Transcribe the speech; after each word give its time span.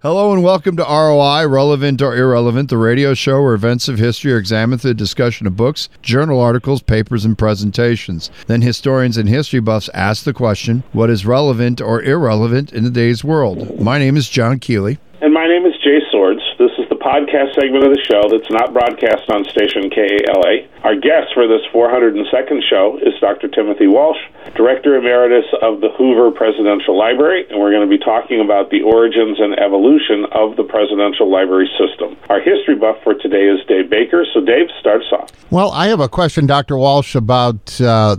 Hello 0.00 0.32
and 0.32 0.44
welcome 0.44 0.76
to 0.76 0.84
ROI, 0.84 1.48
Relevant 1.48 2.00
or 2.00 2.14
Irrelevant, 2.16 2.70
the 2.70 2.78
radio 2.78 3.14
show 3.14 3.42
where 3.42 3.54
events 3.54 3.88
of 3.88 3.98
history 3.98 4.32
are 4.32 4.38
examined 4.38 4.80
through 4.80 4.92
the 4.92 4.94
discussion 4.94 5.48
of 5.48 5.56
books, 5.56 5.88
journal 6.02 6.40
articles, 6.40 6.80
papers, 6.80 7.24
and 7.24 7.36
presentations. 7.36 8.30
Then 8.46 8.62
historians 8.62 9.16
and 9.16 9.28
history 9.28 9.58
buffs 9.58 9.90
ask 9.94 10.22
the 10.22 10.32
question, 10.32 10.84
what 10.92 11.10
is 11.10 11.26
relevant 11.26 11.80
or 11.80 12.00
irrelevant 12.00 12.72
in 12.72 12.84
today's 12.84 13.24
world? 13.24 13.80
My 13.80 13.98
name 13.98 14.16
is 14.16 14.28
John 14.28 14.60
Keeley. 14.60 14.98
And 15.20 15.34
my 15.34 15.48
name 15.48 15.66
is 15.66 15.74
Jay 15.82 15.98
Swords. 16.12 16.42
This 16.60 16.70
is 16.78 16.88
the 16.88 16.94
podcast 16.94 17.58
segment 17.58 17.82
of 17.82 17.90
the 17.90 18.04
show 18.06 18.22
that's 18.30 18.52
not 18.54 18.72
broadcast 18.72 19.28
on 19.28 19.42
station 19.50 19.90
KALA. 19.90 20.62
Our 20.84 20.94
guest 20.94 21.34
for 21.34 21.48
this 21.48 21.66
402nd 21.74 22.62
show 22.70 23.00
is 23.02 23.18
Dr. 23.20 23.48
Timothy 23.48 23.88
Walsh, 23.88 24.22
Director 24.54 24.96
Emeritus 24.96 25.44
of 25.62 25.80
the 25.80 25.90
Hoover 25.96 26.30
Presidential 26.30 26.96
Library, 26.96 27.46
and 27.50 27.60
we're 27.60 27.70
going 27.70 27.88
to 27.88 27.98
be 27.98 28.02
talking 28.02 28.40
about 28.40 28.70
the 28.70 28.82
origins 28.82 29.38
and 29.40 29.58
evolution 29.58 30.26
of 30.32 30.56
the 30.56 30.64
Presidential 30.64 31.30
Library 31.30 31.68
System. 31.78 32.16
Our 32.28 32.40
history 32.40 32.74
buff 32.74 32.96
for 33.02 33.14
today 33.14 33.46
is 33.48 33.64
Dave 33.66 33.90
Baker. 33.90 34.24
So, 34.32 34.40
Dave, 34.40 34.68
starts 34.80 35.06
off. 35.12 35.30
Well, 35.50 35.70
I 35.72 35.88
have 35.88 36.00
a 36.00 36.08
question, 36.08 36.46
Dr. 36.46 36.76
Walsh, 36.76 37.14
about 37.14 37.80
uh, 37.80 38.16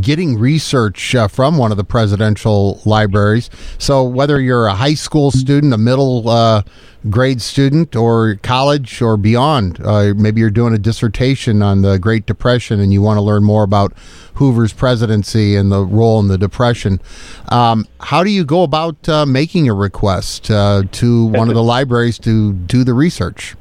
getting 0.00 0.38
research 0.38 1.14
uh, 1.14 1.28
from 1.28 1.58
one 1.58 1.70
of 1.70 1.76
the 1.76 1.84
presidential 1.84 2.80
libraries. 2.84 3.50
So, 3.78 4.04
whether 4.04 4.40
you're 4.40 4.66
a 4.66 4.74
high 4.74 4.94
school 4.94 5.30
student, 5.30 5.72
a 5.72 5.78
middle 5.78 6.28
uh, 6.28 6.62
grade 7.10 7.42
student 7.42 7.96
or 7.96 8.36
college 8.42 9.02
or 9.02 9.16
beyond. 9.16 9.80
Uh, 9.84 10.14
maybe 10.16 10.40
you're 10.40 10.50
doing 10.50 10.72
a 10.72 10.78
dissertation 10.78 11.62
on 11.62 11.82
the 11.82 11.98
Great 11.98 12.26
Depression 12.26 12.80
and 12.80 12.92
you 12.92 13.02
want 13.02 13.16
to 13.16 13.22
learn 13.22 13.42
more 13.42 13.64
about 13.64 13.92
Hoover's 14.34 14.72
presidency 14.72 15.56
and 15.56 15.71
the 15.72 15.84
role 15.84 16.20
in 16.20 16.28
the 16.28 16.38
Depression. 16.38 17.00
Um, 17.48 17.86
how 18.00 18.22
do 18.22 18.30
you 18.30 18.44
go 18.44 18.62
about 18.62 19.08
uh, 19.08 19.26
making 19.26 19.68
a 19.68 19.74
request 19.74 20.50
uh, 20.50 20.82
to 20.92 21.26
one 21.26 21.48
of 21.48 21.54
the 21.54 21.62
libraries 21.62 22.18
to 22.20 22.52
do 22.52 22.84
the 22.84 22.94
research? 22.94 23.56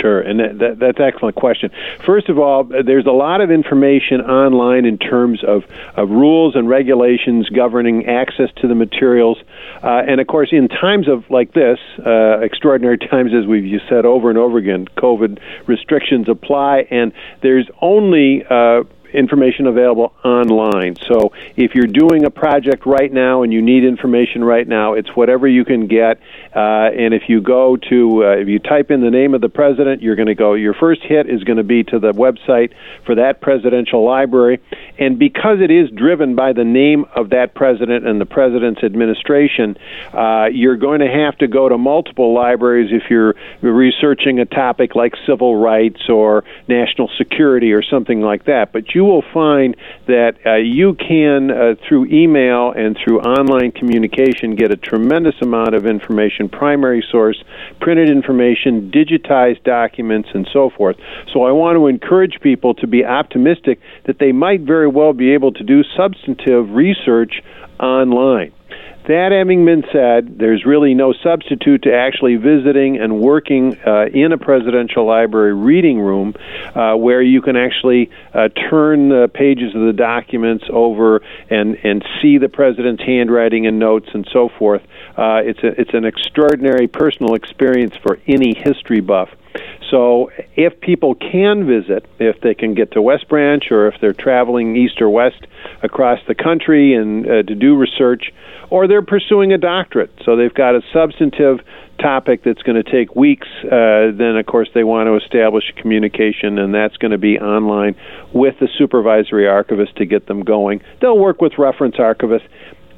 Sure, 0.00 0.20
and 0.20 0.38
that, 0.40 0.58
that, 0.58 0.78
that's 0.78 0.98
an 0.98 1.04
excellent 1.04 1.36
question. 1.36 1.70
First 2.06 2.28
of 2.28 2.38
all, 2.38 2.64
there's 2.64 3.06
a 3.06 3.12
lot 3.12 3.40
of 3.40 3.50
information 3.50 4.20
online 4.20 4.84
in 4.84 4.98
terms 4.98 5.42
of, 5.44 5.64
of 5.96 6.10
rules 6.10 6.54
and 6.54 6.68
regulations 6.68 7.48
governing 7.48 8.06
access 8.06 8.50
to 8.58 8.68
the 8.68 8.74
materials. 8.74 9.38
Uh, 9.82 10.02
and 10.06 10.20
of 10.20 10.26
course, 10.26 10.50
in 10.52 10.68
times 10.68 11.08
of 11.08 11.28
like 11.28 11.52
this, 11.52 11.78
uh, 12.06 12.38
extraordinary 12.40 12.98
times, 13.10 13.32
as 13.34 13.46
we've 13.46 13.80
said 13.88 14.04
over 14.04 14.30
and 14.30 14.38
over 14.38 14.58
again, 14.58 14.86
COVID 14.96 15.38
restrictions 15.66 16.28
apply, 16.28 16.86
and 16.90 17.12
there's 17.42 17.68
only 17.82 18.44
uh, 18.48 18.84
information 19.12 19.66
available 19.66 20.12
online. 20.24 20.96
So 21.08 21.32
if 21.56 21.74
you're 21.74 21.86
doing 21.86 22.24
a 22.24 22.30
project 22.30 22.86
right 22.86 23.12
now 23.12 23.42
and 23.42 23.52
you 23.52 23.62
need 23.62 23.84
information 23.84 24.44
right 24.44 24.66
now, 24.66 24.94
it's 24.94 25.14
whatever 25.14 25.46
you 25.46 25.64
can 25.64 25.86
get. 25.86 26.20
Uh, 26.54 26.90
and 26.90 27.14
if 27.14 27.28
you 27.28 27.40
go 27.40 27.76
to, 27.76 28.24
uh, 28.24 28.28
if 28.36 28.48
you 28.48 28.58
type 28.58 28.90
in 28.90 29.00
the 29.00 29.10
name 29.10 29.34
of 29.34 29.40
the 29.40 29.48
president, 29.48 30.02
you're 30.02 30.16
going 30.16 30.28
to 30.28 30.34
go, 30.34 30.54
your 30.54 30.74
first 30.74 31.02
hit 31.02 31.28
is 31.28 31.44
going 31.44 31.58
to 31.58 31.64
be 31.64 31.82
to 31.84 31.98
the 31.98 32.12
website 32.12 32.72
for 33.06 33.14
that 33.16 33.40
presidential 33.40 34.04
library. 34.04 34.60
And 34.98 35.18
because 35.18 35.60
it 35.60 35.70
is 35.70 35.90
driven 35.90 36.34
by 36.34 36.52
the 36.52 36.64
name 36.64 37.04
of 37.14 37.30
that 37.30 37.54
president 37.54 38.06
and 38.06 38.20
the 38.20 38.26
president's 38.26 38.82
administration, 38.82 39.76
uh, 40.12 40.46
you're 40.52 40.76
going 40.76 41.00
to 41.00 41.08
have 41.08 41.38
to 41.38 41.48
go 41.48 41.68
to 41.68 41.78
multiple 41.78 42.34
libraries 42.34 42.90
if 42.92 43.10
you're 43.10 43.34
researching 43.62 44.40
a 44.40 44.44
topic 44.44 44.94
like 44.94 45.14
civil 45.26 45.56
rights 45.56 46.08
or 46.08 46.44
national 46.68 47.08
security 47.16 47.72
or 47.72 47.82
something 47.82 48.20
like 48.20 48.44
that. 48.44 48.72
But 48.72 48.94
you 48.94 48.99
you 49.00 49.04
will 49.06 49.24
find 49.32 49.74
that 50.08 50.32
uh, 50.44 50.56
you 50.56 50.92
can, 50.92 51.50
uh, 51.50 51.74
through 51.88 52.04
email 52.12 52.70
and 52.72 52.98
through 53.02 53.18
online 53.20 53.72
communication, 53.72 54.54
get 54.54 54.70
a 54.70 54.76
tremendous 54.76 55.36
amount 55.40 55.74
of 55.74 55.86
information, 55.86 56.50
primary 56.50 57.02
source, 57.10 57.42
printed 57.80 58.10
information, 58.10 58.90
digitized 58.92 59.64
documents, 59.64 60.28
and 60.34 60.46
so 60.52 60.68
forth. 60.68 60.96
So 61.32 61.44
I 61.44 61.52
want 61.52 61.76
to 61.76 61.86
encourage 61.86 62.42
people 62.42 62.74
to 62.74 62.86
be 62.86 63.02
optimistic 63.02 63.80
that 64.04 64.18
they 64.18 64.32
might 64.32 64.60
very 64.60 64.88
well 64.88 65.14
be 65.14 65.32
able 65.32 65.52
to 65.52 65.64
do 65.64 65.82
substantive 65.96 66.68
research 66.72 67.40
online. 67.78 68.52
That 69.10 69.32
having 69.32 69.64
been 69.64 69.82
said, 69.92 70.38
there's 70.38 70.64
really 70.64 70.94
no 70.94 71.12
substitute 71.12 71.82
to 71.82 71.92
actually 71.92 72.36
visiting 72.36 72.96
and 72.96 73.18
working 73.18 73.76
uh, 73.84 74.06
in 74.06 74.30
a 74.30 74.38
presidential 74.38 75.04
library 75.04 75.52
reading 75.52 75.98
room 75.98 76.36
uh, 76.76 76.94
where 76.94 77.20
you 77.20 77.42
can 77.42 77.56
actually 77.56 78.08
uh, 78.32 78.50
turn 78.70 79.08
the 79.08 79.26
pages 79.26 79.74
of 79.74 79.80
the 79.80 79.92
documents 79.92 80.64
over 80.70 81.22
and, 81.48 81.76
and 81.82 82.04
see 82.22 82.38
the 82.38 82.48
president's 82.48 83.02
handwriting 83.02 83.66
and 83.66 83.80
notes 83.80 84.06
and 84.14 84.28
so 84.32 84.48
forth. 84.48 84.82
Uh, 85.16 85.42
it's, 85.44 85.64
a, 85.64 85.80
it's 85.80 85.92
an 85.92 86.04
extraordinary 86.04 86.86
personal 86.86 87.34
experience 87.34 87.96
for 87.96 88.20
any 88.28 88.54
history 88.54 89.00
buff. 89.00 89.28
So, 89.90 90.30
if 90.54 90.80
people 90.80 91.14
can 91.16 91.66
visit, 91.66 92.06
if 92.18 92.40
they 92.40 92.54
can 92.54 92.74
get 92.74 92.92
to 92.92 93.02
West 93.02 93.28
Branch 93.28 93.64
or 93.70 93.88
if 93.88 94.00
they're 94.00 94.12
traveling 94.12 94.76
east 94.76 95.02
or 95.02 95.10
west 95.10 95.46
across 95.82 96.20
the 96.28 96.34
country 96.34 96.94
and 96.94 97.26
uh, 97.26 97.42
to 97.42 97.54
do 97.54 97.76
research, 97.76 98.32
or 98.70 98.86
they're 98.86 99.02
pursuing 99.02 99.52
a 99.52 99.58
doctorate, 99.58 100.12
so 100.24 100.36
they've 100.36 100.54
got 100.54 100.76
a 100.76 100.82
substantive 100.92 101.58
topic 102.00 102.42
that's 102.44 102.62
going 102.62 102.82
to 102.82 102.90
take 102.90 103.14
weeks, 103.14 103.48
uh, 103.64 104.10
then 104.14 104.36
of 104.36 104.46
course 104.46 104.68
they 104.74 104.84
want 104.84 105.06
to 105.06 105.16
establish 105.16 105.64
communication, 105.76 106.58
and 106.58 106.74
that's 106.74 106.96
going 106.96 107.10
to 107.10 107.18
be 107.18 107.38
online 107.38 107.94
with 108.32 108.58
the 108.58 108.68
supervisory 108.78 109.46
archivist 109.46 109.96
to 109.96 110.06
get 110.06 110.26
them 110.26 110.42
going. 110.42 110.80
They'll 111.00 111.18
work 111.18 111.40
with 111.40 111.58
reference 111.58 111.96
archivists 111.96 112.48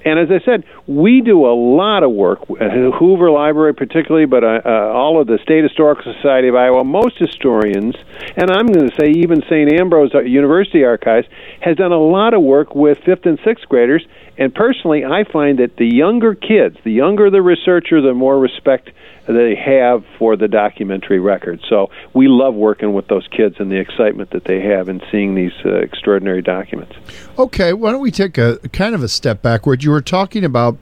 and 0.04 0.18
as 0.18 0.28
I 0.30 0.44
said, 0.44 0.64
we 0.86 1.20
do 1.20 1.46
a 1.46 1.54
lot 1.54 2.02
of 2.02 2.10
work 2.10 2.40
at 2.60 2.72
Hoover 2.98 3.30
Library, 3.30 3.74
particularly, 3.74 4.26
but 4.26 4.42
uh, 4.42 4.60
uh, 4.64 4.68
all 4.92 5.20
of 5.20 5.26
the 5.26 5.38
State 5.42 5.62
Historical 5.62 6.12
Society 6.14 6.48
of 6.48 6.54
Iowa. 6.54 6.84
Most 6.84 7.18
historians, 7.18 7.94
and 8.36 8.50
I'm 8.50 8.66
going 8.66 8.88
to 8.88 8.96
say 8.96 9.10
even 9.10 9.42
St. 9.42 9.72
Ambrose 9.72 10.12
University 10.26 10.84
Archives, 10.84 11.28
has 11.60 11.76
done 11.76 11.92
a 11.92 12.00
lot 12.00 12.34
of 12.34 12.42
work 12.42 12.74
with 12.74 12.98
fifth 13.04 13.26
and 13.26 13.38
sixth 13.44 13.68
graders. 13.68 14.04
And 14.38 14.54
personally, 14.54 15.04
I 15.04 15.24
find 15.24 15.58
that 15.58 15.76
the 15.76 15.86
younger 15.86 16.34
kids, 16.34 16.76
the 16.84 16.92
younger 16.92 17.30
the 17.30 17.42
researcher, 17.42 18.00
the 18.00 18.14
more 18.14 18.38
respect 18.38 18.90
they 19.26 19.54
have 19.54 20.04
for 20.18 20.36
the 20.36 20.48
documentary 20.48 21.20
record. 21.20 21.60
So 21.68 21.90
we 22.12 22.28
love 22.28 22.54
working 22.54 22.92
with 22.92 23.08
those 23.08 23.26
kids 23.28 23.56
and 23.58 23.70
the 23.70 23.78
excitement 23.78 24.30
that 24.30 24.44
they 24.44 24.60
have 24.60 24.88
in 24.88 25.00
seeing 25.10 25.34
these 25.34 25.52
uh, 25.64 25.76
extraordinary 25.76 26.42
documents. 26.42 26.94
Okay, 27.38 27.72
why 27.72 27.92
don't 27.92 28.00
we 28.00 28.10
take 28.10 28.38
a 28.38 28.58
kind 28.72 28.94
of 28.94 29.02
a 29.02 29.08
step 29.08 29.42
backward? 29.42 29.84
You 29.84 29.90
were 29.90 30.00
talking 30.00 30.44
about 30.44 30.78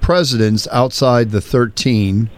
presidents 0.00 0.66
outside 0.72 1.30
the 1.30 1.40
13 1.40 2.30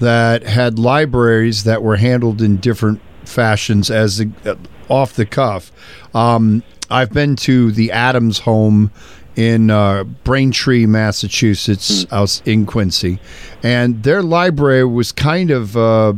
that 0.00 0.42
had 0.42 0.78
libraries 0.78 1.64
that 1.64 1.82
were 1.82 1.96
handled 1.96 2.42
in 2.42 2.56
different 2.58 3.00
fashions 3.24 3.90
as 3.90 4.24
uh, 4.44 4.54
off 4.88 5.14
the 5.14 5.26
cuff. 5.26 5.72
Um, 6.14 6.62
I've 6.90 7.12
been 7.12 7.36
to 7.36 7.72
the 7.72 7.90
Adams 7.92 8.40
home 8.40 8.90
in 9.36 9.70
uh, 9.70 10.04
Braintree, 10.04 10.86
Massachusetts, 10.86 12.04
mm. 12.04 12.12
out 12.12 12.42
in 12.46 12.66
Quincy, 12.66 13.18
and 13.62 14.02
their 14.02 14.22
library 14.22 14.84
was 14.84 15.12
kind 15.12 15.50
of 15.50 15.76
uh, 15.76 16.12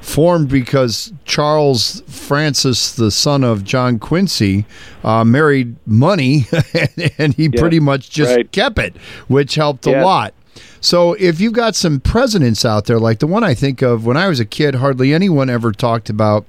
formed 0.00 0.48
because 0.48 1.12
Charles 1.24 2.02
Francis, 2.06 2.94
the 2.94 3.10
son 3.10 3.42
of 3.42 3.64
John 3.64 3.98
Quincy, 3.98 4.66
uh, 5.02 5.24
married 5.24 5.76
money, 5.86 6.46
and, 7.18 7.34
he 7.34 7.44
yeah, 7.44 7.60
pretty 7.60 7.80
much 7.80 8.10
just 8.10 8.36
right. 8.36 8.52
kept 8.52 8.78
it, 8.78 8.96
which 9.28 9.56
helped 9.56 9.86
yeah. 9.86 10.02
a 10.02 10.04
lot. 10.04 10.34
So 10.80 11.14
if 11.14 11.40
you've 11.40 11.52
got 11.52 11.74
some 11.74 12.00
presidents 12.00 12.64
out 12.64 12.84
there, 12.84 13.00
like 13.00 13.18
the 13.18 13.26
one 13.26 13.42
I 13.42 13.54
think 13.54 13.82
of 13.82 14.06
when 14.06 14.16
I 14.16 14.28
was 14.28 14.38
a 14.38 14.44
kid, 14.44 14.76
hardly 14.76 15.12
anyone 15.12 15.50
ever 15.50 15.72
talked 15.72 16.08
about 16.08 16.46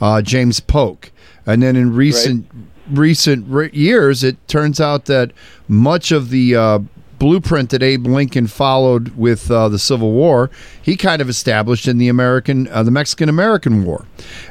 uh, 0.00 0.22
James 0.22 0.60
Polk. 0.60 1.10
And 1.46 1.62
then 1.62 1.76
in 1.76 1.94
recent 1.94 2.46
right 2.50 2.73
recent 2.90 3.46
re- 3.48 3.70
years, 3.72 4.22
it 4.22 4.36
turns 4.48 4.80
out 4.80 5.06
that 5.06 5.32
much 5.68 6.12
of 6.12 6.30
the 6.30 6.56
uh, 6.56 6.78
blueprint 7.18 7.70
that 7.70 7.82
Abe 7.82 8.06
Lincoln 8.06 8.46
followed 8.46 9.16
with 9.16 9.50
uh, 9.50 9.68
the 9.68 9.78
Civil 9.78 10.12
War, 10.12 10.50
he 10.82 10.96
kind 10.96 11.22
of 11.22 11.28
established 11.28 11.88
in 11.88 11.98
the 11.98 12.08
American, 12.08 12.68
uh, 12.68 12.82
the 12.82 12.90
Mexican 12.90 13.28
American 13.28 13.84
War. 13.84 14.04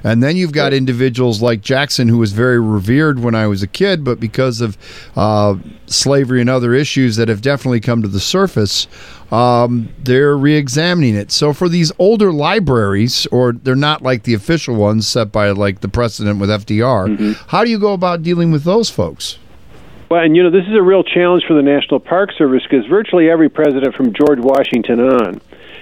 And 0.03 0.23
then 0.23 0.37
you've 0.37 0.53
got 0.53 0.73
individuals 0.73 1.41
like 1.41 1.61
Jackson, 1.61 2.07
who 2.07 2.17
was 2.17 2.31
very 2.31 2.59
revered 2.59 3.19
when 3.19 3.35
I 3.35 3.47
was 3.47 3.61
a 3.61 3.67
kid, 3.67 4.03
but 4.03 4.19
because 4.19 4.61
of 4.61 4.77
uh, 5.15 5.55
slavery 5.85 6.41
and 6.41 6.49
other 6.49 6.73
issues 6.73 7.15
that 7.17 7.27
have 7.27 7.41
definitely 7.41 7.79
come 7.79 8.01
to 8.01 8.07
the 8.07 8.19
surface, 8.19 8.87
um, 9.33 9.89
they're 9.97 10.37
re-examining 10.37 11.15
it. 11.15 11.31
So 11.31 11.53
for 11.53 11.67
these 11.67 11.91
older 11.97 12.31
libraries, 12.31 13.25
or 13.31 13.51
they're 13.51 13.75
not 13.75 14.03
like 14.03 14.23
the 14.23 14.35
official 14.35 14.75
ones 14.75 15.07
set 15.07 15.31
by 15.31 15.49
like 15.49 15.81
the 15.81 15.87
precedent 15.87 16.39
with 16.39 16.49
FDR, 16.49 17.17
mm-hmm. 17.17 17.31
how 17.47 17.63
do 17.63 17.71
you 17.71 17.79
go 17.79 17.93
about 17.93 18.21
dealing 18.21 18.51
with 18.51 18.63
those 18.63 18.91
folks? 18.91 19.39
Well, 20.11 20.21
and 20.23 20.35
you 20.35 20.43
know, 20.43 20.51
this 20.51 20.67
is 20.67 20.75
a 20.75 20.83
real 20.83 21.03
challenge 21.03 21.45
for 21.47 21.55
the 21.55 21.63
National 21.63 21.99
Park 21.99 22.29
Service 22.37 22.61
because 22.61 22.85
virtually 22.85 23.27
every 23.27 23.49
president 23.49 23.95
from 23.95 24.13
George 24.13 24.37
Washington 24.37 24.99
on, 24.99 25.41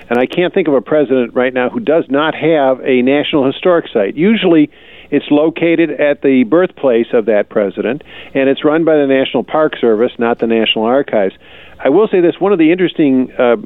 and 0.10 0.18
I 0.18 0.28
can't 0.28 0.54
think 0.54 0.70
of 0.70 0.74
a 0.74 0.82
president 0.82 1.34
right 1.34 1.54
now 1.54 1.70
who 1.70 1.82
does 1.82 2.06
not 2.08 2.34
have 2.34 2.80
a 2.86 3.02
National 3.02 3.46
Historic 3.46 3.90
Site. 3.92 4.16
Usually, 4.16 4.72
it's 5.12 5.30
located 5.30 5.92
at 5.92 6.22
the 6.22 6.44
birthplace 6.46 7.08
of 7.14 7.26
that 7.26 7.50
president, 7.50 8.02
and 8.34 8.50
it's 8.50 8.64
run 8.64 8.86
by 8.86 8.96
the 8.96 9.08
National 9.08 9.44
Park 9.44 9.74
Service, 9.80 10.14
not 10.18 10.40
the 10.40 10.48
National 10.48 10.86
Archives. 10.86 11.36
I 11.78 11.90
will 11.90 12.08
say 12.08 12.22
this 12.22 12.40
one 12.40 12.54
of 12.54 12.60
the 12.60 12.72
interesting 12.72 13.32
uh, 13.34 13.58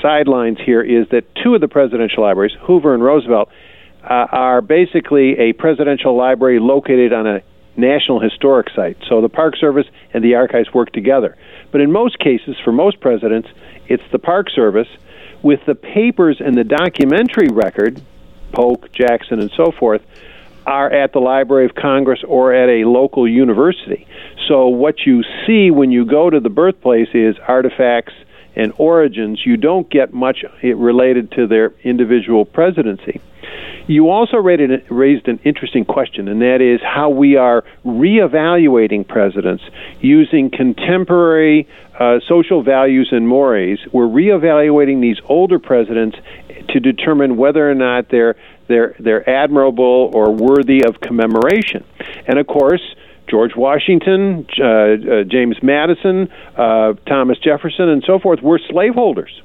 sidelines 0.00 0.58
here 0.64 0.82
is 0.82 1.08
that 1.10 1.24
two 1.42 1.54
of 1.54 1.60
the 1.60 1.68
presidential 1.68 2.22
libraries, 2.22 2.52
Hoover 2.62 2.94
and 2.94 3.02
Roosevelt, 3.02 3.50
uh, 4.02 4.26
are 4.30 4.60
basically 4.60 5.38
a 5.38 5.52
presidential 5.52 6.16
library 6.16 6.60
located 6.60 7.12
on 7.12 7.26
a 7.26 7.42
national 7.76 8.20
historic 8.20 8.68
site. 8.70 8.96
So 9.08 9.20
the 9.20 9.28
Park 9.28 9.56
Service 9.56 9.86
and 10.12 10.22
the 10.22 10.36
archives 10.36 10.72
work 10.72 10.92
together. 10.92 11.36
But 11.72 11.80
in 11.80 11.90
most 11.90 12.18
cases, 12.18 12.56
for 12.62 12.70
most 12.70 13.00
presidents, 13.00 13.48
it's 13.88 14.02
the 14.12 14.18
Park 14.18 14.48
Service 14.50 14.88
with 15.42 15.60
the 15.66 15.74
papers 15.74 16.40
and 16.40 16.56
the 16.56 16.64
documentary 16.64 17.48
record, 17.50 18.00
Polk, 18.52 18.92
Jackson, 18.92 19.40
and 19.40 19.50
so 19.56 19.72
forth, 19.72 20.02
are 20.66 20.90
at 20.90 21.12
the 21.12 21.18
Library 21.18 21.66
of 21.66 21.74
Congress 21.74 22.20
or 22.26 22.54
at 22.54 22.68
a 22.68 22.88
local 22.88 23.28
university. 23.28 24.06
So 24.48 24.68
what 24.68 25.06
you 25.06 25.22
see 25.46 25.70
when 25.70 25.90
you 25.90 26.04
go 26.04 26.30
to 26.30 26.40
the 26.40 26.48
birthplace 26.48 27.08
is 27.14 27.36
artifacts 27.46 28.12
and 28.56 28.72
origins. 28.78 29.40
You 29.44 29.56
don't 29.56 29.88
get 29.90 30.12
much 30.12 30.44
related 30.62 31.32
to 31.32 31.46
their 31.46 31.72
individual 31.82 32.44
presidency. 32.44 33.20
You 33.86 34.08
also 34.08 34.38
raised 34.38 35.28
an 35.28 35.40
interesting 35.44 35.84
question, 35.84 36.28
and 36.28 36.40
that 36.40 36.62
is 36.62 36.80
how 36.82 37.10
we 37.10 37.36
are 37.36 37.64
reevaluating 37.84 39.06
presidents 39.06 39.62
using 40.00 40.50
contemporary 40.50 41.68
uh, 41.98 42.20
social 42.26 42.62
values 42.62 43.10
and 43.12 43.28
mores. 43.28 43.78
We're 43.92 44.06
reevaluating 44.06 45.02
these 45.02 45.18
older 45.26 45.58
presidents 45.58 46.16
to 46.70 46.80
determine 46.80 47.36
whether 47.36 47.70
or 47.70 47.74
not 47.74 48.08
they're 48.08 48.36
they're 48.68 48.94
they're 48.98 49.28
admirable 49.28 50.10
or 50.14 50.30
worthy 50.30 50.84
of 50.84 51.00
commemoration. 51.00 51.84
And 52.26 52.38
of 52.38 52.46
course, 52.46 52.82
George 53.28 53.52
Washington, 53.56 54.46
uh, 54.60 54.64
uh, 54.64 55.24
James 55.24 55.56
Madison, 55.62 56.28
uh, 56.56 56.94
Thomas 57.06 57.38
Jefferson, 57.38 57.88
and 57.88 58.02
so 58.06 58.18
forth 58.18 58.40
were 58.42 58.60
slaveholders. 58.70 59.42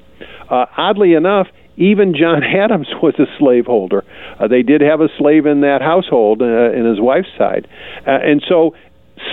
Uh, 0.50 0.66
oddly 0.76 1.14
enough, 1.14 1.48
even 1.76 2.14
John 2.14 2.42
Adams 2.62 2.88
was 3.02 3.14
a 3.18 3.26
slaveholder. 3.38 4.04
Uh, 4.38 4.48
they 4.48 4.62
did 4.62 4.80
have 4.80 5.00
a 5.00 5.08
slave 5.18 5.46
in 5.46 5.62
that 5.62 5.80
household, 5.80 6.42
uh, 6.42 6.72
in 6.72 6.84
his 6.84 7.00
wife's 7.00 7.30
side, 7.38 7.66
and 8.06 8.42
so 8.48 8.74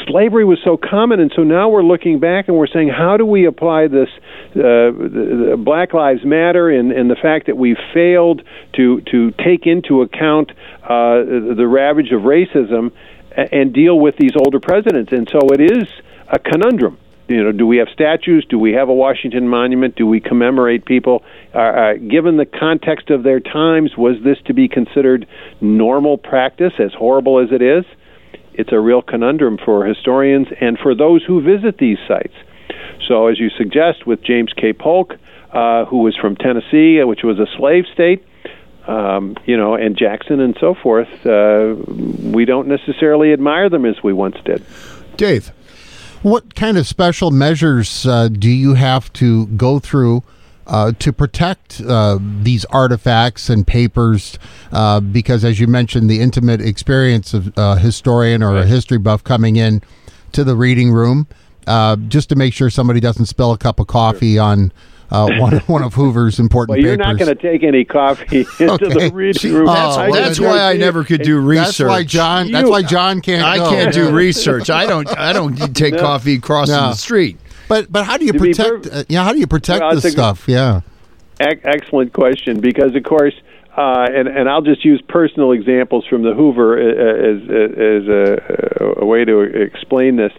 slavery 0.08 0.46
was 0.46 0.60
so 0.64 0.78
common, 0.78 1.20
and 1.20 1.32
so 1.36 1.44
now 1.44 1.70
we're 1.70 1.84
looking 1.84 2.20
back 2.20 2.48
and 2.48 2.58
we're 2.58 2.68
saying, 2.68 2.90
how 2.90 3.18
do 3.18 3.26
we 3.26 3.46
apply 3.46 3.88
this 3.88 4.10
uh, 4.56 5.56
Black 5.58 5.94
Lives 5.94 6.24
Matter 6.24 6.70
and, 6.70 6.92
and 6.92 7.10
the 7.10 7.16
fact 7.16 7.48
that 7.48 7.58
we 7.58 7.76
failed 7.94 8.42
to 8.74 9.02
to 9.02 9.32
take 9.32 9.66
into 9.66 10.02
account 10.02 10.52
uh, 10.84 11.24
the 11.56 11.68
ravage 11.68 12.12
of 12.12 12.22
racism 12.22 12.92
and 13.32 13.74
deal 13.74 14.00
with 14.00 14.16
these 14.18 14.32
older 14.38 14.60
presidents? 14.60 15.12
And 15.12 15.28
so 15.32 15.40
it 15.52 15.62
is 15.62 15.88
a 16.28 16.40
conundrum 16.40 16.98
you 17.28 17.44
know, 17.44 17.52
do 17.52 17.68
we 17.68 17.78
have 17.78 17.90
statues? 17.94 18.46
Do 18.50 18.58
we 18.58 18.74
have 18.74 18.88
a 18.90 18.94
Washington 18.94 19.48
monument? 19.48 19.96
Do 19.96 20.08
we 20.08 20.22
commemorate 20.22 20.86
people? 20.86 21.24
Uh, 21.54 21.58
uh, 21.58 21.94
given 21.96 22.38
the 22.38 22.46
context 22.46 23.10
of 23.10 23.24
their 23.24 23.40
times, 23.40 23.98
was 23.98 24.16
this 24.24 24.38
to 24.46 24.54
be 24.54 24.70
considered 24.70 25.28
normal 25.60 26.18
practice, 26.18 26.74
as 26.80 26.94
horrible 26.94 27.40
as 27.40 27.50
it 27.52 27.62
is? 27.62 27.84
It's 28.58 28.72
a 28.72 28.80
real 28.80 29.02
conundrum 29.02 29.58
for 29.64 29.86
historians 29.86 30.48
and 30.60 30.78
for 30.80 30.96
those 30.96 31.24
who 31.24 31.42
visit 31.42 31.78
these 31.78 32.00
sites. 32.08 32.34
So, 33.08 33.28
as 33.28 33.40
you 33.40 33.50
suggest, 33.52 34.06
with 34.06 34.22
James 34.24 34.52
K. 34.54 34.74
Polk, 34.74 35.16
uh, 35.54 35.86
who 35.86 36.00
was 36.00 36.16
from 36.16 36.36
Tennessee, 36.36 37.00
uh, 37.00 37.06
which 37.06 37.24
was 37.24 37.40
a 37.40 37.46
slave 37.56 37.86
state, 37.94 38.26
um, 38.88 39.36
you 39.46 39.56
know, 39.56 39.76
and 39.76 39.96
Jackson 39.96 40.40
and 40.40 40.58
so 40.60 40.74
forth, 40.74 41.26
uh, 41.26 41.76
we 41.88 42.46
don't 42.46 42.68
necessarily 42.68 43.32
admire 43.32 43.70
them 43.70 43.86
as 43.86 44.02
we 44.04 44.12
once 44.12 44.38
did. 44.44 44.66
Dave. 45.18 45.52
What 46.24 46.56
kind 46.56 46.78
of 46.78 46.88
special 46.88 47.30
measures 47.30 48.08
uh, 48.08 48.28
do 48.28 48.50
you 48.50 48.74
have 48.74 49.14
to 49.14 49.46
go 49.48 49.78
through 49.78 50.24
uh, 50.68 50.92
to 51.00 51.12
protect 51.12 51.82
uh, 51.82 52.20
these 52.42 52.66
artifacts 52.66 53.50
and 53.50 53.66
papers? 53.66 54.38
Uh, 54.72 55.00
because, 55.00 55.44
as 55.44 55.60
you 55.60 55.68
mentioned, 55.68 56.10
the 56.10 56.20
intimate 56.20 56.62
experience 56.62 57.34
of 57.34 57.52
a 57.58 57.78
historian 57.80 58.44
or 58.44 58.56
a 58.58 58.66
history 58.66 58.98
buff 58.98 59.24
coming 59.24 59.56
in 59.56 59.82
to 60.34 60.44
the 60.44 60.56
reading 60.56 60.92
room, 60.92 61.28
uh, 61.66 61.96
just 61.96 62.30
to 62.30 62.36
make 62.36 62.54
sure 62.54 62.70
somebody 62.70 63.00
doesn't 63.00 63.26
spill 63.26 63.52
a 63.52 63.58
cup 63.58 63.80
of 63.80 63.88
coffee 63.88 64.36
sure. 64.36 64.44
on 64.44 64.72
uh, 65.10 65.30
one, 65.38 65.58
one 65.60 65.84
of 65.84 65.94
Hoover's 65.94 66.40
important 66.40 66.78
well, 66.78 66.86
you're 66.86 66.98
papers. 66.98 67.20
not 67.20 67.26
going 67.26 67.36
to 67.38 67.42
take 67.42 67.64
any 67.64 67.86
coffee 67.86 68.40
into 68.60 68.74
okay. 68.74 69.08
the 69.08 69.12
reading 69.14 69.54
room. 69.54 69.66
That's, 69.68 69.98
oh, 69.98 70.12
that's 70.14 70.40
why 70.40 70.60
I 70.60 70.74
never 70.74 71.04
could 71.04 71.22
do 71.22 71.40
research. 71.40 71.78
That's 71.78 71.90
why 71.90 72.04
John. 72.04 72.52
That's 72.52 72.70
why 72.70 72.82
John 72.82 73.22
can't. 73.22 73.44
I 73.44 73.58
go. 73.58 73.70
can't 73.70 73.94
do 73.94 74.12
research. 74.16 74.70
I 74.70 74.86
don't. 74.86 75.08
I 75.18 75.34
don't 75.34 75.56
take 75.76 75.94
no. 75.94 76.00
coffee 76.00 76.40
crossing 76.40 76.76
no. 76.76 76.90
the 76.90 76.94
street. 76.94 77.38
But 77.68 77.92
but 77.92 78.06
how 78.06 78.18
do 78.18 78.26
you 78.26 78.34
protect? 78.34 78.88
Uh, 78.88 79.04
yeah, 79.08 79.24
how 79.24 79.34
do 79.34 79.40
you 79.40 79.48
protect 79.48 79.82
well, 79.82 79.96
this 79.96 80.12
stuff? 80.12 80.46
yeah. 80.48 80.82
Excellent 81.40 82.14
question, 82.14 82.60
because 82.60 82.96
of 82.96 83.04
course. 83.04 83.36
Uh, 83.76 84.08
and, 84.10 84.28
and 84.28 84.50
I'll 84.50 84.64
just 84.64 84.84
use 84.84 85.00
personal 85.08 85.52
examples 85.52 86.04
from 86.08 86.24
the 86.24 86.34
Hoover 86.34 86.80
uh, 86.80 86.82
as, 86.82 87.44
as, 87.44 88.08
a, 88.08 89.02
a 89.02 89.06
way 89.06 89.24
to 89.24 89.42
explain 89.42 90.16
this. 90.16 90.34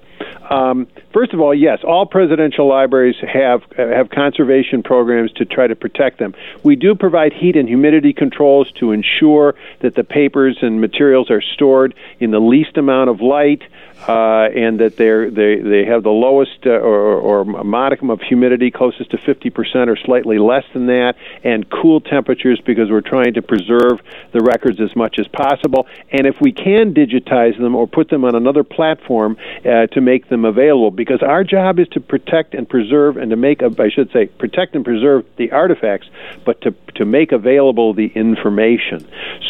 Um, 0.50 0.86
first 1.12 1.32
of 1.34 1.40
all, 1.40 1.54
yes, 1.54 1.80
all 1.84 2.06
presidential 2.06 2.66
libraries 2.66 3.16
have 3.20 3.62
have 3.76 4.10
conservation 4.10 4.82
programs 4.82 5.32
to 5.32 5.44
try 5.44 5.66
to 5.66 5.76
protect 5.76 6.18
them. 6.18 6.34
We 6.62 6.76
do 6.76 6.94
provide 6.94 7.32
heat 7.32 7.56
and 7.56 7.68
humidity 7.68 8.12
controls 8.12 8.70
to 8.72 8.92
ensure 8.92 9.54
that 9.80 9.94
the 9.94 10.04
papers 10.04 10.58
and 10.62 10.80
materials 10.80 11.30
are 11.30 11.42
stored 11.42 11.94
in 12.18 12.30
the 12.30 12.40
least 12.40 12.76
amount 12.76 13.10
of 13.10 13.20
light 13.20 13.62
uh, 14.06 14.48
and 14.54 14.78
that 14.78 14.96
they're, 14.96 15.30
they 15.30 15.56
they 15.56 15.84
have 15.84 16.02
the 16.02 16.10
lowest 16.10 16.66
uh, 16.66 16.70
or, 16.70 17.14
or 17.14 17.44
modicum 17.44 18.10
of 18.10 18.20
humidity 18.20 18.70
closest 18.70 19.10
to 19.10 19.18
50% 19.18 19.88
or 19.88 19.96
slightly 19.96 20.38
less 20.38 20.64
than 20.72 20.86
that, 20.86 21.16
and 21.42 21.68
cool 21.68 22.00
temperatures 22.00 22.60
because 22.64 22.90
we're 22.90 23.00
trying 23.00 23.34
to 23.34 23.42
preserve 23.42 24.00
the 24.32 24.40
records 24.40 24.80
as 24.80 24.94
much 24.94 25.18
as 25.18 25.26
possible. 25.28 25.86
And 26.10 26.26
if 26.26 26.40
we 26.40 26.52
can 26.52 26.94
digitize 26.94 27.58
them 27.58 27.74
or 27.74 27.86
put 27.88 28.08
them 28.08 28.24
on 28.24 28.34
another 28.34 28.62
platform 28.62 29.36
uh, 29.64 29.88
to 29.88 30.00
make 30.10 30.22
them 30.32 30.44
available, 30.54 30.90
because 31.02 31.20
our 31.34 31.44
job 31.56 31.72
is 31.82 31.88
to 31.96 32.00
protect 32.14 32.50
and 32.58 32.64
preserve 32.76 33.12
and 33.20 33.28
to 33.34 33.38
make, 33.46 33.58
I 33.62 33.90
should 33.96 34.10
say, 34.16 34.24
protect 34.44 34.70
and 34.76 34.84
preserve 34.90 35.20
the 35.40 35.48
artifacts, 35.62 36.08
but 36.46 36.56
to 36.64 36.70
to 36.98 37.04
make 37.18 37.30
available 37.42 37.88
the 38.02 38.08
information. 38.24 39.00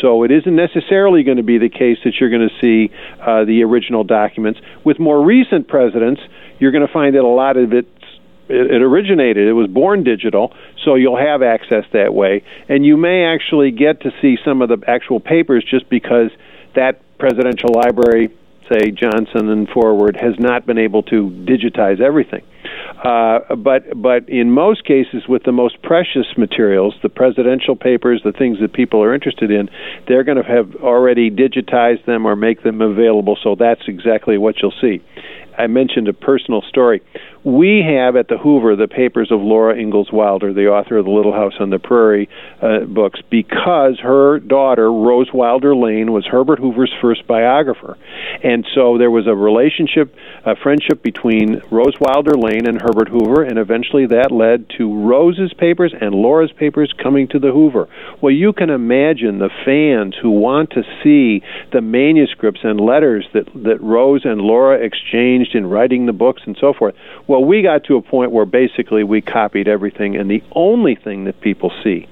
So 0.01 0.09
it 0.27 0.31
isn't 0.39 0.57
necessarily 0.67 1.23
going 1.29 1.41
to 1.45 1.49
be 1.55 1.59
the 1.59 1.73
case 1.83 1.99
that 2.05 2.15
you're 2.19 2.35
going 2.37 2.49
to 2.53 2.57
see 2.63 2.79
uh, 3.21 3.45
the 3.51 3.59
original 3.69 4.05
documents. 4.21 4.59
With 4.89 4.99
more 5.09 5.21
recent 5.37 5.63
presidents, 5.77 6.21
you're 6.59 6.75
going 6.77 6.87
to 6.87 6.93
find 7.01 7.11
that 7.17 7.25
a 7.35 7.35
lot 7.45 7.57
of 7.57 7.73
it 7.73 7.87
it, 8.49 8.83
originated. 8.83 9.45
It 9.53 9.53
was 9.53 9.69
born 9.69 10.05
digital, 10.05 10.55
so 10.85 10.95
you'll 11.01 11.23
have 11.33 11.41
access 11.43 11.85
that 11.93 12.13
way, 12.15 12.43
and 12.69 12.85
you 12.85 12.97
may 12.97 13.25
actually 13.35 13.71
get 13.71 13.95
to 14.07 14.11
see 14.21 14.35
some 14.45 14.63
of 14.63 14.69
the 14.73 14.79
actual 14.87 15.21
papers 15.21 15.65
just 15.75 15.89
because 15.89 16.31
that 16.75 17.01
presidential 17.19 17.71
library, 17.75 18.31
say 18.71 18.91
Johnson 18.91 19.49
and 19.49 19.69
forward, 19.69 20.17
has 20.17 20.35
not 20.39 20.67
been 20.67 20.79
able 20.79 21.03
to 21.05 21.31
digitize 21.31 22.01
everything. 22.01 22.43
Uh, 23.03 23.55
but 23.57 24.01
but 24.01 24.29
in 24.29 24.51
most 24.51 24.85
cases, 24.85 25.29
with 25.29 25.45
the 25.45 25.53
most 25.53 25.81
precious 25.83 26.27
materials, 26.37 26.95
the 27.03 27.09
presidential 27.09 27.77
papers, 27.77 28.21
the 28.25 28.33
things 28.33 28.59
that 28.61 28.73
people 28.73 29.03
are 29.03 29.15
interested 29.15 29.51
in, 29.51 29.71
they're 30.07 30.25
going 30.25 30.43
to 30.43 30.49
have 30.49 30.75
already 30.77 31.31
digitized 31.31 32.05
them 32.07 32.27
or 32.27 32.35
make 32.35 32.63
them 32.63 32.81
available. 32.81 33.39
So 33.43 33.55
that's 33.55 33.83
exactly 33.87 34.37
what 34.37 34.57
you'll 34.61 34.75
see. 34.81 35.03
I 35.57 35.67
mentioned 35.67 36.09
a 36.09 36.13
personal 36.13 36.63
story. 36.63 37.03
We 37.49 37.83
have 37.83 38.15
at 38.15 38.29
the 38.29 38.37
Hoover 38.37 38.77
the 38.77 38.89
papers 38.89 39.33
of 39.33 39.41
Laura 39.41 39.75
Ingalls 39.75 40.13
Wilder, 40.13 40.53
the 40.53 40.69
author 40.69 40.99
of 40.99 41.07
the 41.07 41.11
Little 41.11 41.33
House 41.33 41.55
on 41.59 41.71
the 41.71 41.79
Prairie 41.79 42.29
uh, 42.61 42.81
books, 42.81 43.21
because 43.31 43.99
her 44.01 44.39
daughter, 44.39 44.93
Rose 44.93 45.33
Wilder 45.33 45.75
Lane, 45.75 46.13
was 46.13 46.27
Herbert 46.27 46.59
Hoover's 46.59 46.93
first 47.01 47.27
biographer. 47.27 47.97
And 48.45 48.67
so 48.75 48.99
there 48.99 49.11
was 49.11 49.27
a 49.27 49.35
relationship, 49.35 50.15
a 50.45 50.57
friendship 50.57 51.03
between 51.03 51.63
Rose 51.71 51.99
Wilder 51.99 52.35
Lane 52.35 52.67
and 52.67 52.83
Herbert 52.83 53.09
Hoover, 53.09 53.43
and 53.45 53.59
eventually 53.59 54.05
that 54.05 54.31
led 54.31 54.69
to 54.77 55.09
Rose's 55.09 55.55
papers 55.55 55.95
and 55.99 56.15
Laura's 56.15 56.53
papers 56.53 56.93
coming 57.03 57.29
to 57.29 57.39
the 57.39 57.51
Hoover. 57.51 57.89
Well, 58.21 58.33
you 58.33 58.53
can 58.53 58.69
imagine 58.69 59.39
the 59.39 59.49
fans 59.65 60.15
who 60.21 60.33
want 60.33 60.73
to 60.73 60.83
see 61.03 61.43
the 61.73 61.81
manuscripts 61.81 62.61
and 62.63 62.79
letters 62.79 63.27
that, 63.33 63.47
that 63.65 63.81
Rose 63.81 64.27
and 64.27 64.43
Laura 64.43 64.77
exchanged 64.85 65.55
in 65.55 65.65
writing 65.65 66.05
the 66.05 66.13
books 66.13 66.43
and 66.45 66.55
so 66.61 66.75
forth. 66.75 66.95
Well, 67.27 67.38
we 67.41 67.63
got 67.63 67.85
to 67.85 67.97
a 67.97 68.03
point 68.03 68.33
where 68.33 68.47
basically 68.47 69.05
we 69.05 69.21
copied 69.21 69.69
everything, 69.69 70.17
and 70.17 70.31
the 70.31 70.43
only 70.53 70.95
thing 70.95 71.25
that 71.25 71.41
people 71.41 71.73
see 71.83 72.09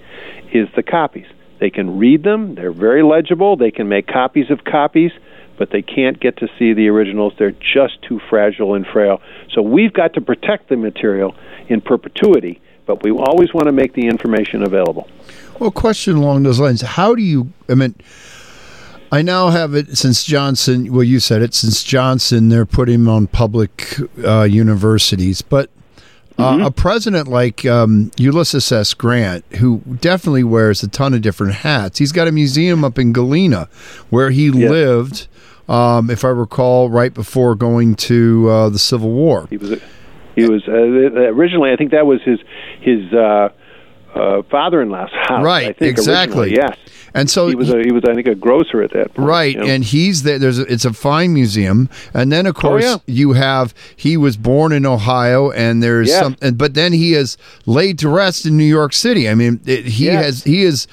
is 0.52 0.68
the 0.75 0.83
copies. 0.83 1.26
They 1.59 1.71
can 1.71 1.99
read 1.99 2.23
them, 2.23 2.54
they're 2.54 2.73
very 2.73 3.02
legible, 3.02 3.56
they 3.56 3.71
can 3.71 3.88
make 3.88 4.06
copies 4.06 4.50
of 4.50 4.64
copies, 4.64 5.12
but 5.56 5.71
they 5.71 5.83
can't 5.83 6.21
get 6.21 6.37
to 6.38 6.49
see 6.59 6.75
the 6.75 6.88
originals. 6.88 7.33
They're 7.38 7.52
just 7.52 8.02
too 8.02 8.21
fragile 8.28 8.75
and 8.75 8.87
frail. 8.87 9.23
So 9.52 9.62
we've 9.62 9.92
got 9.92 10.14
to 10.14 10.21
protect 10.21 10.68
the 10.68 10.76
material 10.76 11.35
in 11.68 11.80
perpetuity, 11.80 12.61
but 12.85 13.02
we 13.02 13.11
always 13.11 13.54
want 13.54 13.66
to 13.66 13.73
make 13.73 13.95
the 13.95 14.06
information 14.06 14.62
available. 14.62 15.09
Well, 15.59 15.71
question 15.71 16.16
along 16.16 16.42
those 16.42 16.61
lines 16.61 16.83
How 16.83 17.14
do 17.14 17.23
you, 17.23 17.52
I 17.68 17.75
mean, 17.75 17.95
I 19.13 19.23
now 19.23 19.51
have 19.51 19.75
it 19.75 19.97
since 19.97 20.25
Johnson. 20.25 20.93
Well, 20.93 21.05
you 21.05 21.21
said 21.21 21.43
it 21.43 21.55
since 21.55 21.83
Johnson. 21.83 22.49
They're 22.49 22.67
putting 22.67 22.97
him 22.97 23.09
on 23.09 23.27
public 23.29 23.97
uh, 24.25 24.43
universities, 24.43 25.43
but 25.43 25.71
Uh, 26.39 26.67
a 26.67 26.71
president 26.71 27.29
like 27.29 27.65
um, 27.65 28.11
Ulysses 28.19 28.71
S. 28.71 28.93
Grant, 28.93 29.43
who 29.59 29.81
definitely 30.03 30.45
wears 30.45 30.83
a 30.83 30.89
ton 30.89 31.15
of 31.15 31.23
different 31.23 31.55
hats, 31.55 31.99
he's 31.99 32.13
got 32.13 32.29
a 32.29 32.33
museum 32.33 32.85
up 32.85 32.99
in 32.99 33.15
Galena 33.15 33.69
where 34.11 34.29
he 34.29 34.51
lived, 34.51 35.29
um, 35.67 36.11
if 36.11 36.27
I 36.27 36.29
recall, 36.29 36.91
right 36.91 37.15
before 37.15 37.55
going 37.55 37.95
to 38.11 38.51
uh, 38.51 38.69
the 38.69 38.79
Civil 38.79 39.13
War. 39.13 39.47
He 39.49 39.57
was 39.57 39.81
he 40.35 40.45
was 40.47 40.63
uh, 40.69 40.73
originally. 40.75 41.73
I 41.73 41.77
think 41.77 41.93
that 41.93 42.05
was 42.05 42.21
his 42.23 42.39
his 42.83 43.01
uh, 44.17 44.43
father-in-law's 44.51 45.11
house. 45.13 45.45
Right, 45.45 45.69
I 45.69 45.73
think, 45.73 45.91
exactly. 45.91 46.53
Yes, 46.55 46.77
And 47.15 47.29
so 47.31 47.49
he 47.49 47.55
was. 47.55 47.71
A, 47.71 47.83
he 47.83 47.93
was. 47.93 48.03
I 48.09 48.15
think 48.15 48.27
a 48.27 48.35
grocer 48.35 48.83
at 48.83 48.93
that. 48.93 49.15
Point, 49.15 49.29
Right, 49.29 49.55
you 49.55 49.61
know. 49.61 49.67
and 49.67 49.85
he's 49.85 50.23
there. 50.23 50.39
There's 50.39 50.59
a, 50.59 50.63
it's 50.73 50.85
a 50.85 50.93
fine 50.93 51.33
museum, 51.35 51.89
and 52.15 52.31
then 52.33 52.47
of 52.47 52.55
course 52.55 52.85
yeah. 52.85 52.97
you 53.07 53.33
have 53.35 53.75
he 53.95 54.17
was 54.17 54.37
born 54.37 54.73
in 54.73 54.85
Ohio, 54.87 55.51
and 55.51 55.83
there's 55.83 56.09
Yes. 56.09 56.23
some, 56.23 56.37
and, 56.43 56.57
but 56.59 56.75
then 56.75 56.93
he 56.93 57.15
is 57.15 57.37
laid 57.67 57.99
to 58.01 58.09
rest 58.09 58.47
in 58.47 58.57
New 58.57 58.65
York 58.65 58.93
City. 58.93 59.29
I 59.29 59.35
mean, 59.35 59.61
it, 59.67 59.85
he 59.87 60.07
Yes. 60.07 60.25
has 60.25 60.45
he 60.45 60.63
is 60.63 60.87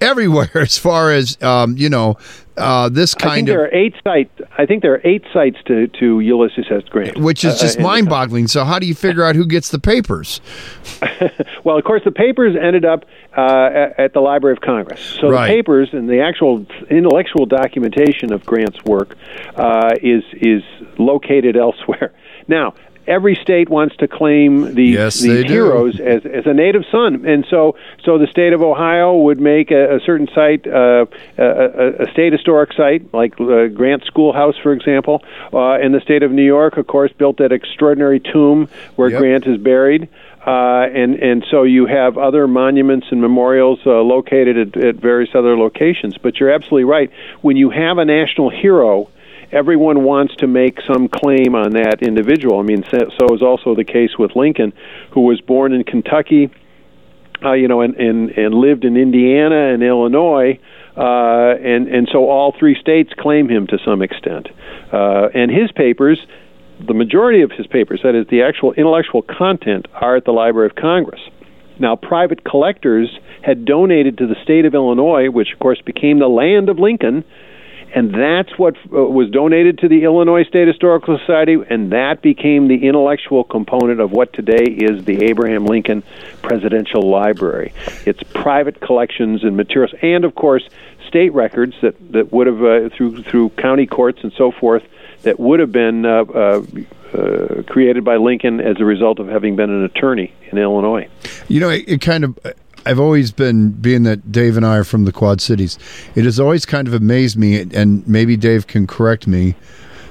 everywhere 0.00 0.50
as 0.54 0.78
far 0.78 1.12
as 1.12 1.36
um, 1.42 1.76
you 1.76 1.88
know 1.88 2.16
uh, 2.58 2.88
this 2.88 3.14
I 3.14 3.18
think 3.20 3.30
kind 3.32 3.48
there 3.48 3.62
are 3.64 3.74
eight 3.74 3.94
sites. 4.04 4.30
I 4.56 4.66
think 4.66 4.82
there 4.82 4.94
are 4.94 5.00
eight 5.04 5.24
sites 5.32 5.56
to, 5.66 5.86
to 5.86 6.20
Ulysses 6.20 6.66
S. 6.70 6.82
Grant, 6.90 7.18
Which 7.18 7.44
is 7.44 7.54
uh, 7.54 7.58
just 7.58 7.76
in 7.76 7.82
the 7.82 7.88
mind-boggling. 7.88 8.48
So, 8.48 8.64
how 8.64 8.78
do 8.78 8.86
you 8.86 8.94
figure 8.94 9.24
out 9.24 9.36
who 9.36 9.46
gets 9.46 9.70
the 9.70 9.78
papers? 9.78 10.40
Well, 11.64 11.76
of 11.76 11.84
course, 11.84 12.02
the 12.04 12.12
papers 12.12 12.56
ended 12.56 12.84
up 12.84 13.04
uh, 13.36 13.40
at, 13.72 14.00
at 14.00 14.12
the 14.14 14.20
Library 14.20 14.54
of 14.56 14.62
Congress. 14.62 15.00
So 15.20 15.28
Right. 15.28 15.48
the 15.48 15.54
papers 15.54 15.90
and 15.92 16.08
the 16.08 16.20
actual 16.20 16.64
intellectual 16.88 17.44
documentation 17.46 18.32
of 18.32 18.46
Grant's 18.46 18.82
work 18.84 19.16
uh, 19.56 19.90
is 20.00 20.22
is 20.32 20.62
located 20.98 21.56
elsewhere. 21.66 22.12
Now, 22.46 22.74
every 23.08 23.34
state 23.34 23.68
wants 23.68 23.96
to 23.96 24.06
claim 24.06 24.74
these, 24.74 24.94
Yes, 24.94 25.20
these 25.20 25.50
heroes 25.50 25.98
as, 25.98 26.24
as 26.24 26.46
a 26.46 26.54
native 26.54 26.84
son, 26.92 27.26
and 27.26 27.46
so 27.50 27.76
so 28.04 28.18
the 28.18 28.26
state 28.26 28.52
of 28.52 28.62
Ohio 28.62 29.16
would 29.16 29.40
make 29.40 29.70
a, 29.70 29.96
a 29.96 30.00
certain 30.00 30.28
site 30.34 30.66
uh, 30.66 31.06
a, 31.38 31.42
a, 31.44 32.02
a 32.04 32.12
state 32.12 32.32
historic 32.32 32.72
site, 32.74 33.12
like 33.12 33.40
uh, 33.40 33.66
Grant 33.68 34.04
Schoolhouse, 34.04 34.56
for 34.62 34.72
example, 34.72 35.24
uh, 35.52 35.72
and 35.72 35.94
the 35.94 36.00
state 36.00 36.22
of 36.22 36.30
New 36.30 36.44
York, 36.44 36.76
of 36.76 36.86
course, 36.86 37.12
built 37.12 37.38
that 37.38 37.52
extraordinary 37.52 38.20
tomb 38.20 38.68
where 38.96 39.08
Yep. 39.10 39.18
Grant 39.20 39.46
is 39.46 39.58
buried. 39.58 40.08
Uh, 40.46 40.86
and 40.94 41.16
and 41.16 41.44
so 41.50 41.64
you 41.64 41.84
have 41.86 42.16
other 42.16 42.46
monuments 42.46 43.08
and 43.10 43.20
memorials 43.20 43.80
uh, 43.84 44.00
located 44.00 44.76
at, 44.76 44.82
at 44.82 44.94
various 44.94 45.30
other 45.34 45.58
locations. 45.58 46.16
But 46.16 46.38
you're 46.38 46.50
absolutely 46.50 46.84
right. 46.84 47.10
When 47.42 47.56
you 47.56 47.70
have 47.70 47.98
a 47.98 48.04
national 48.04 48.48
hero, 48.48 49.10
everyone 49.52 50.04
wants 50.04 50.34
to 50.36 50.46
make 50.46 50.80
some 50.86 51.08
claim 51.08 51.54
on 51.54 51.72
that 51.72 52.02
individual. 52.02 52.58
I 52.58 52.62
mean, 52.62 52.84
so, 52.90 53.34
is 53.34 53.42
also 53.42 53.74
the 53.74 53.84
case 53.84 54.18
with 54.18 54.36
Lincoln, 54.36 54.72
who 55.12 55.22
was 55.22 55.40
born 55.40 55.72
in 55.72 55.84
Kentucky, 55.84 56.50
uh, 57.44 57.52
you 57.52 57.68
know, 57.68 57.80
and, 57.80 57.94
and 57.96 58.30
and 58.30 58.54
lived 58.54 58.84
in 58.84 58.96
Indiana 58.96 59.72
and 59.72 59.82
Illinois. 59.82 60.58
Uh, 60.96 61.54
and 61.62 61.88
and 61.88 62.08
so 62.10 62.28
all 62.28 62.54
three 62.58 62.76
states 62.80 63.12
claim 63.18 63.48
him 63.48 63.66
to 63.68 63.78
some 63.84 64.02
extent, 64.02 64.48
uh, 64.92 65.28
and 65.34 65.50
his 65.50 65.70
papers 65.72 66.18
the 66.86 66.94
majority 66.94 67.42
of 67.42 67.50
his 67.50 67.66
papers, 67.66 68.00
that 68.04 68.14
is, 68.14 68.26
the 68.28 68.42
actual 68.42 68.72
intellectual 68.72 69.22
content, 69.22 69.86
are 69.94 70.16
at 70.16 70.24
the 70.24 70.30
Library 70.30 70.68
of 70.68 70.76
Congress. 70.76 71.20
Now, 71.78 71.96
private 71.96 72.44
collectors 72.44 73.18
had 73.42 73.64
donated 73.64 74.18
to 74.18 74.26
the 74.26 74.36
state 74.42 74.64
of 74.64 74.74
Illinois, 74.74 75.30
which 75.30 75.52
of 75.52 75.58
course 75.58 75.80
became 75.80 76.18
the 76.18 76.28
land 76.28 76.68
of 76.68 76.78
Lincoln, 76.78 77.24
and 77.94 78.14
that's 78.14 78.56
what 78.58 78.76
uh, 78.76 79.02
was 79.02 79.30
donated 79.30 79.78
to 79.78 79.88
the 79.88 80.04
Illinois 80.04 80.44
State 80.44 80.68
Historical 80.68 81.18
Society, 81.18 81.56
and 81.68 81.92
that 81.92 82.22
became 82.22 82.68
the 82.68 82.86
intellectual 82.86 83.44
component 83.44 84.00
of 84.00 84.12
what 84.12 84.32
today 84.32 84.64
is 84.64 85.04
the 85.04 85.24
Abraham 85.24 85.66
Lincoln 85.66 86.02
Presidential 86.42 87.02
Library. 87.02 87.72
It's 88.06 88.22
private 88.34 88.80
collections 88.80 89.44
and 89.44 89.56
materials, 89.56 89.94
and 90.02 90.24
of 90.24 90.34
course, 90.34 90.68
state 91.06 91.32
records 91.32 91.74
that, 91.82 91.94
that 92.12 92.32
would 92.32 92.46
have, 92.46 92.62
uh, 92.62 92.88
through, 92.90 93.22
through 93.22 93.50
county 93.50 93.86
courts 93.86 94.20
and 94.22 94.32
so 94.34 94.52
forth, 94.52 94.82
that 95.22 95.40
would 95.40 95.60
have 95.60 95.72
been 95.72 96.06
uh, 96.06 96.24
uh, 96.24 96.62
uh, 97.12 97.62
created 97.66 98.04
by 98.04 98.16
Lincoln 98.16 98.60
as 98.60 98.80
a 98.80 98.84
result 98.84 99.18
of 99.18 99.28
having 99.28 99.56
been 99.56 99.70
an 99.70 99.84
attorney 99.84 100.32
in 100.52 100.58
Illinois. 100.58 101.08
You 101.48 101.60
know, 101.60 101.70
it, 101.70 101.88
it 101.88 102.00
kind 102.00 102.24
of. 102.24 102.38
I've 102.88 102.98
always 102.98 103.32
been, 103.32 103.72
being 103.72 104.04
that 104.04 104.32
Dave 104.32 104.56
and 104.56 104.64
I 104.64 104.78
are 104.78 104.84
from 104.84 105.04
the 105.04 105.12
Quad 105.12 105.42
Cities, 105.42 105.78
it 106.14 106.24
has 106.24 106.40
always 106.40 106.64
kind 106.64 106.88
of 106.88 106.94
amazed 106.94 107.36
me, 107.36 107.60
and 107.60 108.06
maybe 108.08 108.34
Dave 108.34 108.66
can 108.66 108.86
correct 108.86 109.26
me, 109.26 109.56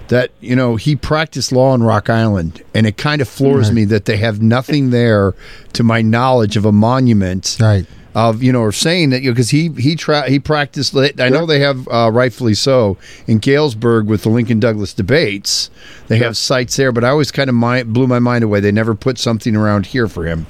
that, 0.09 0.29
you 0.39 0.55
know, 0.55 0.75
he 0.75 0.95
practiced 0.95 1.51
law 1.51 1.73
in 1.73 1.81
Rock 1.81 2.07
Island, 2.07 2.63
and 2.75 2.85
it 2.85 2.95
kind 2.95 3.19
of 3.19 3.27
floors 3.27 3.71
me 3.71 3.83
that 3.85 4.05
they 4.05 4.17
have 4.17 4.41
nothing 4.41 4.91
there, 4.91 5.33
to 5.73 5.83
my 5.83 6.03
knowledge, 6.03 6.55
of 6.55 6.65
a 6.65 6.71
monument. 6.71 7.57
Right. 7.59 7.85
Of 8.15 8.41
you 8.41 8.51
know, 8.51 8.61
or 8.61 8.71
saying 8.71 9.11
that 9.11 9.21
you 9.21 9.29
know, 9.29 9.33
because 9.33 9.51
he 9.51 9.69
he 9.77 9.95
tra- 9.95 10.27
he 10.27 10.39
practiced. 10.39 10.95
I 10.95 11.29
know 11.29 11.45
they 11.45 11.59
have 11.59 11.87
uh, 11.87 12.09
rightfully 12.11 12.55
so 12.55 12.97
in 13.27 13.37
Galesburg 13.37 14.07
with 14.07 14.23
the 14.23 14.29
Lincoln 14.29 14.59
Douglas 14.59 14.91
debates. 14.91 15.69
They 16.07 16.17
have 16.17 16.35
sites 16.35 16.75
there, 16.77 16.91
but 16.91 17.03
I 17.03 17.09
always 17.09 17.29
kind 17.29 17.47
of 17.47 17.93
blew 17.93 18.07
my 18.07 18.17
mind 18.17 18.43
away. 18.43 18.59
They 18.59 18.71
never 18.71 18.95
put 18.95 19.19
something 19.19 19.55
around 19.55 19.87
here 19.87 20.07
for 20.07 20.25
him. 20.25 20.47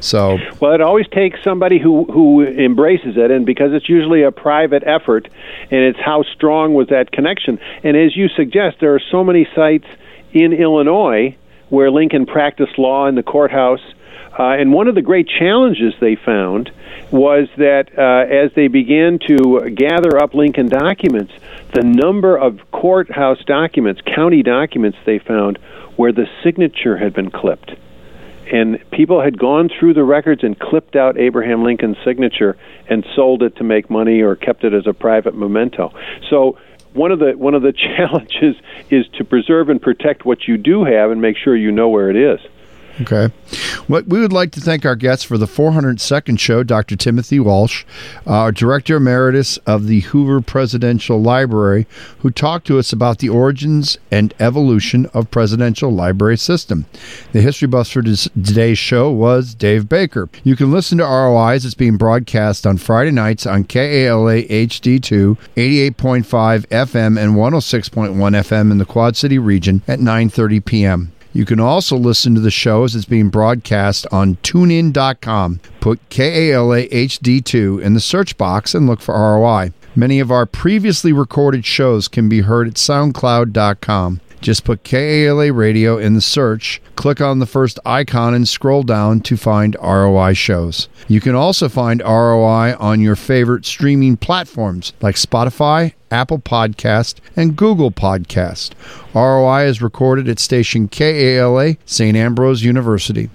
So 0.00 0.38
Well, 0.60 0.72
it 0.72 0.80
always 0.80 1.06
takes 1.08 1.42
somebody 1.44 1.78
who 1.78 2.04
who 2.04 2.42
embraces 2.42 3.16
it, 3.16 3.30
and 3.30 3.44
because 3.44 3.72
it's 3.72 3.88
usually 3.88 4.22
a 4.22 4.32
private 4.32 4.82
effort, 4.86 5.28
and 5.70 5.80
it's 5.80 6.00
how 6.00 6.22
strong 6.22 6.74
was 6.74 6.88
that 6.88 7.12
connection. 7.12 7.58
And 7.84 7.96
as 7.96 8.16
you 8.16 8.28
suggest, 8.28 8.80
there 8.80 8.94
are 8.94 9.02
so 9.10 9.22
many 9.22 9.46
sites 9.54 9.86
in 10.32 10.52
Illinois 10.52 11.36
where 11.68 11.90
Lincoln 11.90 12.26
practiced 12.26 12.78
law 12.78 13.06
in 13.06 13.14
the 13.14 13.22
courthouse. 13.22 13.82
Uh, 14.38 14.52
and 14.52 14.72
one 14.72 14.88
of 14.88 14.94
the 14.94 15.02
great 15.02 15.28
challenges 15.28 15.92
they 16.00 16.14
found 16.14 16.70
was 17.10 17.48
that 17.56 17.90
uh, 17.98 18.32
as 18.32 18.52
they 18.54 18.68
began 18.68 19.18
to 19.18 19.70
gather 19.70 20.18
up 20.22 20.34
Lincoln 20.34 20.68
documents, 20.68 21.32
the 21.74 21.82
number 21.82 22.36
of 22.36 22.58
courthouse 22.70 23.44
documents, 23.44 24.00
county 24.02 24.42
documents 24.42 24.98
they 25.04 25.18
found, 25.18 25.58
where 25.96 26.12
the 26.12 26.26
signature 26.42 26.96
had 26.96 27.12
been 27.12 27.30
clipped 27.30 27.72
and 28.50 28.78
people 28.90 29.20
had 29.20 29.38
gone 29.38 29.68
through 29.68 29.94
the 29.94 30.04
records 30.04 30.42
and 30.42 30.58
clipped 30.58 30.96
out 30.96 31.18
Abraham 31.18 31.62
Lincoln's 31.62 31.96
signature 32.04 32.56
and 32.88 33.06
sold 33.14 33.42
it 33.42 33.56
to 33.56 33.64
make 33.64 33.88
money 33.88 34.20
or 34.20 34.34
kept 34.34 34.64
it 34.64 34.74
as 34.74 34.86
a 34.86 34.92
private 34.92 35.34
memento. 35.34 35.92
So 36.28 36.58
one 36.92 37.12
of 37.12 37.20
the 37.20 37.32
one 37.32 37.54
of 37.54 37.62
the 37.62 37.72
challenges 37.96 38.56
is 38.90 39.06
to 39.18 39.24
preserve 39.24 39.68
and 39.68 39.80
protect 39.80 40.24
what 40.24 40.48
you 40.48 40.56
do 40.56 40.84
have 40.84 41.10
and 41.10 41.20
make 41.20 41.36
sure 41.36 41.56
you 41.56 41.70
know 41.70 41.88
where 41.88 42.10
it 42.10 42.16
is. 42.16 42.40
Okay. 43.00 43.32
What 43.86 44.06
we 44.06 44.20
would 44.20 44.32
like 44.32 44.52
to 44.52 44.60
thank 44.60 44.84
our 44.84 44.94
guests 44.94 45.24
for 45.24 45.38
the 45.38 45.46
402nd 45.46 46.38
show, 46.38 46.62
Dr. 46.62 46.96
Timothy 46.96 47.40
Walsh, 47.40 47.84
uh, 48.26 48.30
our 48.30 48.52
Director 48.52 48.96
Emeritus 48.96 49.56
of 49.58 49.86
the 49.86 50.00
Hoover 50.00 50.40
Presidential 50.40 51.20
Library, 51.20 51.86
who 52.18 52.30
talked 52.30 52.66
to 52.66 52.78
us 52.78 52.92
about 52.92 53.18
the 53.18 53.28
origins 53.28 53.96
and 54.10 54.34
evolution 54.38 55.06
of 55.14 55.30
presidential 55.30 55.90
library 55.90 56.36
system. 56.36 56.84
The 57.32 57.40
history 57.40 57.68
buff 57.68 57.88
for 57.88 58.02
today's 58.02 58.78
show 58.78 59.10
was 59.10 59.54
Dave 59.54 59.88
Baker. 59.88 60.28
You 60.44 60.54
can 60.54 60.70
listen 60.70 60.98
to 60.98 61.04
ROIs. 61.04 61.64
it's 61.64 61.74
being 61.74 61.96
broadcast 61.96 62.66
on 62.66 62.76
Friday 62.76 63.12
nights 63.12 63.46
on 63.46 63.64
KALA 63.64 64.42
HD2, 64.42 65.38
88.5 65.56 66.66
FM 66.66 67.18
and 67.18 67.34
106.1 67.34 68.14
FM 68.14 68.70
in 68.70 68.78
the 68.78 68.84
Quad 68.84 69.16
City 69.16 69.38
region 69.38 69.82
at 69.88 70.00
9:30 70.00 70.64
p.m. 70.64 71.12
You 71.32 71.44
can 71.44 71.60
also 71.60 71.96
listen 71.96 72.34
to 72.34 72.40
the 72.40 72.50
show 72.50 72.84
as 72.84 72.96
it's 72.96 73.04
being 73.04 73.28
broadcast 73.28 74.06
on 74.10 74.36
tunein.com. 74.36 75.60
Put 75.80 76.00
KALA 76.10 76.88
HD2 76.88 77.80
in 77.82 77.94
the 77.94 78.00
search 78.00 78.36
box 78.36 78.74
and 78.74 78.86
look 78.86 79.00
for 79.00 79.14
ROI. 79.14 79.72
Many 79.94 80.20
of 80.20 80.30
our 80.30 80.46
previously 80.46 81.12
recorded 81.12 81.64
shows 81.64 82.08
can 82.08 82.28
be 82.28 82.40
heard 82.40 82.68
at 82.68 82.74
soundcloud.com. 82.74 84.20
Just 84.40 84.64
put 84.64 84.84
KALA 84.84 85.52
radio 85.52 85.98
in 85.98 86.14
the 86.14 86.20
search, 86.20 86.80
click 86.96 87.20
on 87.20 87.38
the 87.38 87.46
first 87.46 87.78
icon, 87.84 88.32
and 88.32 88.48
scroll 88.48 88.82
down 88.82 89.20
to 89.20 89.36
find 89.36 89.76
ROI 89.82 90.32
shows. 90.32 90.88
You 91.08 91.20
can 91.20 91.34
also 91.34 91.68
find 91.68 92.00
ROI 92.00 92.74
on 92.78 93.00
your 93.00 93.16
favorite 93.16 93.66
streaming 93.66 94.16
platforms 94.16 94.92
like 95.00 95.16
Spotify, 95.16 95.92
Apple 96.10 96.38
Podcast, 96.38 97.16
and 97.36 97.56
Google 97.56 97.90
Podcast. 97.90 98.72
ROI 99.14 99.66
is 99.66 99.82
recorded 99.82 100.28
at 100.28 100.38
station 100.38 100.88
KALA, 100.88 101.76
St. 101.84 102.16
Ambrose 102.16 102.62
University. 102.62 103.28